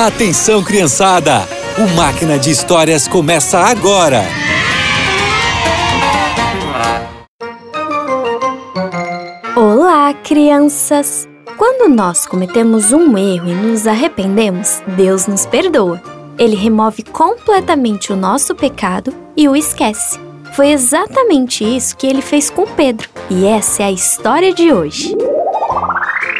[0.00, 1.40] Atenção, criançada!
[1.76, 4.22] O Máquina de Histórias começa agora!
[9.56, 11.28] Olá, crianças!
[11.56, 16.00] Quando nós cometemos um erro e nos arrependemos, Deus nos perdoa.
[16.38, 20.16] Ele remove completamente o nosso pecado e o esquece.
[20.54, 25.16] Foi exatamente isso que ele fez com Pedro, e essa é a história de hoje.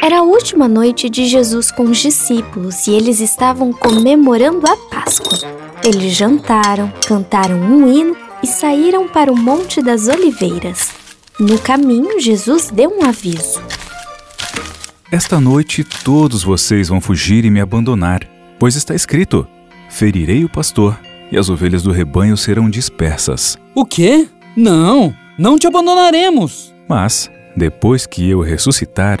[0.09, 5.37] Era a última noite de Jesus com os discípulos e eles estavam comemorando a Páscoa.
[5.85, 10.89] Eles jantaram, cantaram um hino e saíram para o Monte das Oliveiras.
[11.39, 13.61] No caminho, Jesus deu um aviso.
[15.11, 19.47] Esta noite todos vocês vão fugir e me abandonar, pois está escrito:
[19.91, 20.99] Ferirei o pastor
[21.31, 23.59] e as ovelhas do rebanho serão dispersas.
[23.75, 24.27] O quê?
[24.57, 26.73] Não, não te abandonaremos.
[26.89, 29.19] Mas, depois que eu ressuscitar,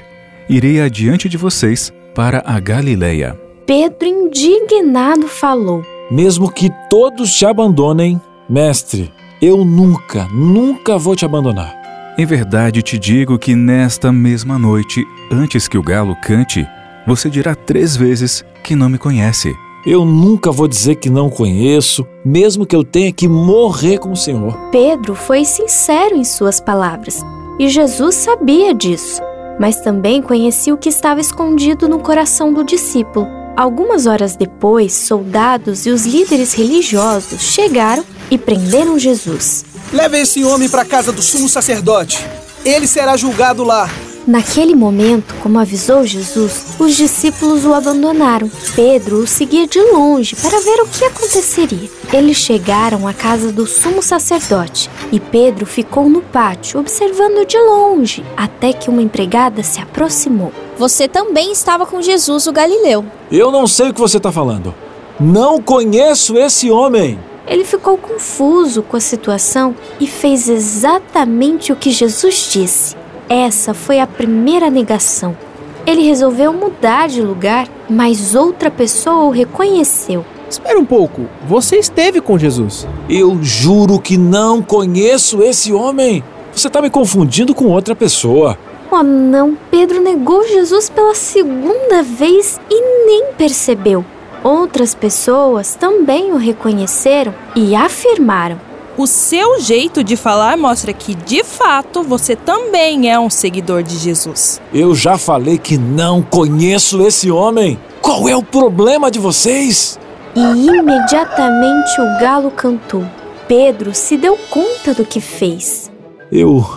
[0.49, 3.39] irei adiante de vocês para a Galileia.
[3.65, 8.19] Pedro, indignado, falou: Mesmo que todos te abandonem,
[8.49, 11.77] mestre, eu nunca, nunca vou te abandonar.
[12.17, 16.67] Em verdade te digo que nesta mesma noite, antes que o galo cante,
[17.07, 19.55] você dirá três vezes que não me conhece.
[19.85, 24.17] Eu nunca vou dizer que não conheço, mesmo que eu tenha que morrer com o
[24.17, 24.53] Senhor.
[24.71, 27.23] Pedro foi sincero em suas palavras
[27.57, 29.21] e Jesus sabia disso
[29.59, 33.27] mas também conhecia o que estava escondido no coração do discípulo.
[33.57, 39.65] Algumas horas depois, soldados e os líderes religiosos chegaram e prenderam Jesus.
[39.91, 42.25] Leve esse homem para a casa do sumo sacerdote.
[42.63, 43.89] Ele será julgado lá.
[44.29, 48.47] Naquele momento, como avisou Jesus, os discípulos o abandonaram.
[48.75, 51.89] Pedro o seguia de longe para ver o que aconteceria.
[52.13, 58.23] Eles chegaram à casa do sumo sacerdote e Pedro ficou no pátio observando de longe
[58.37, 60.53] até que uma empregada se aproximou.
[60.77, 63.03] Você também estava com Jesus, o Galileu.
[63.31, 64.75] Eu não sei o que você está falando.
[65.19, 67.19] Não conheço esse homem.
[67.47, 72.99] Ele ficou confuso com a situação e fez exatamente o que Jesus disse.
[73.29, 75.37] Essa foi a primeira negação.
[75.85, 80.25] Ele resolveu mudar de lugar, mas outra pessoa o reconheceu.
[80.49, 82.87] Espera um pouco, você esteve com Jesus.
[83.07, 86.23] Eu juro que não conheço esse homem.
[86.51, 88.57] Você está me confundindo com outra pessoa.
[88.91, 89.55] Oh, não!
[89.69, 94.03] Pedro negou Jesus pela segunda vez e nem percebeu.
[94.43, 98.59] Outras pessoas também o reconheceram e afirmaram:
[98.99, 103.97] o seu jeito de falar mostra que, de fato, você também é um seguidor de
[103.97, 104.61] Jesus.
[104.73, 107.79] Eu já falei que não conheço esse homem.
[108.01, 109.97] Qual é o problema de vocês?
[110.35, 113.05] E imediatamente o galo cantou.
[113.47, 115.89] Pedro se deu conta do que fez.
[116.29, 116.67] Eu.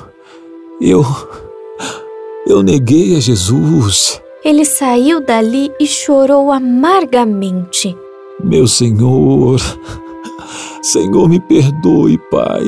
[0.81, 1.05] Eu.
[2.47, 4.23] Eu neguei a Jesus.
[4.45, 7.97] Ele saiu dali e chorou amargamente.
[8.43, 9.61] Meu Senhor.
[10.83, 12.65] Senhor, me perdoe, Pai.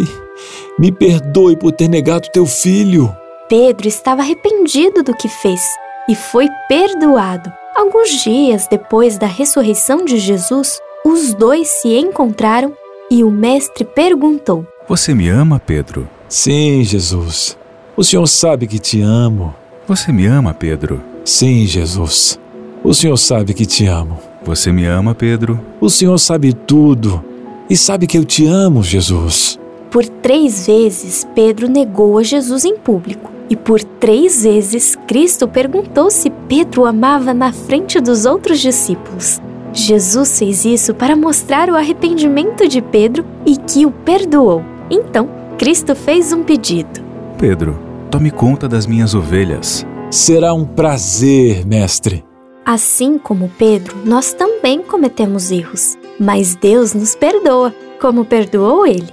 [0.78, 3.14] Me perdoe por ter negado teu filho.
[3.48, 5.60] Pedro estava arrependido do que fez
[6.08, 7.52] e foi perdoado.
[7.76, 12.72] Alguns dias depois da ressurreição de Jesus, os dois se encontraram
[13.10, 16.08] e o mestre perguntou: Você me ama, Pedro?
[16.28, 17.56] Sim, Jesus.
[17.96, 19.54] O Senhor sabe que te amo.
[19.86, 21.02] Você me ama, Pedro?
[21.24, 22.40] Sim, Jesus.
[22.82, 24.18] O Senhor sabe que te amo.
[24.44, 25.60] Você me ama, Pedro?
[25.80, 27.24] O Senhor sabe tudo
[27.68, 29.58] e sabe que eu te amo, Jesus.
[29.90, 33.30] Por três vezes, Pedro negou a Jesus em público.
[33.48, 39.40] E por três vezes, Cristo perguntou se Pedro o amava na frente dos outros discípulos.
[39.72, 44.64] Jesus fez isso para mostrar o arrependimento de Pedro e que o perdoou.
[44.90, 47.00] Então, Cristo fez um pedido:
[47.38, 47.78] Pedro,
[48.10, 49.86] tome conta das minhas ovelhas.
[50.10, 52.24] Será um prazer, mestre.
[52.64, 59.08] Assim como Pedro, nós também cometemos erros mas Deus nos perdoa, como perdoou ele.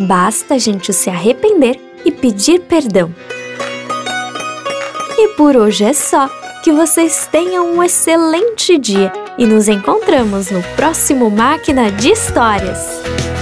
[0.00, 3.14] Basta a gente se arrepender e pedir perdão.
[5.18, 6.28] E por hoje é só.
[6.62, 13.35] Que vocês tenham um excelente dia e nos encontramos no próximo Máquina de Histórias.